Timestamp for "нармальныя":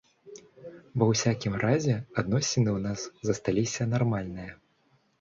3.95-4.51